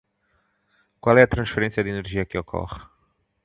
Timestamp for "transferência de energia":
1.35-2.25